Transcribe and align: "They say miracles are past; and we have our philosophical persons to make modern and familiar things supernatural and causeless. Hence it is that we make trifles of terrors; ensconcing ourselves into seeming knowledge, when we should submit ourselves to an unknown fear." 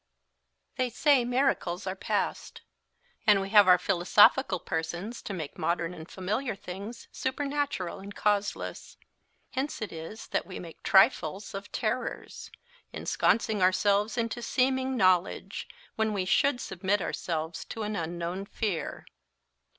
"They 0.77 0.89
say 0.89 1.23
miracles 1.23 1.85
are 1.85 1.95
past; 1.95 2.61
and 3.27 3.39
we 3.39 3.49
have 3.49 3.67
our 3.67 3.77
philosophical 3.77 4.57
persons 4.59 5.21
to 5.21 5.31
make 5.31 5.59
modern 5.59 5.93
and 5.93 6.09
familiar 6.09 6.55
things 6.55 7.07
supernatural 7.11 7.99
and 7.99 8.15
causeless. 8.15 8.97
Hence 9.51 9.79
it 9.79 9.91
is 9.91 10.25
that 10.29 10.47
we 10.47 10.57
make 10.57 10.81
trifles 10.81 11.53
of 11.53 11.71
terrors; 11.71 12.49
ensconcing 12.91 13.61
ourselves 13.61 14.17
into 14.17 14.41
seeming 14.41 14.97
knowledge, 14.97 15.67
when 15.97 16.13
we 16.13 16.25
should 16.25 16.59
submit 16.59 16.99
ourselves 16.99 17.63
to 17.65 17.83
an 17.83 17.95
unknown 17.95 18.47
fear." 18.47 19.05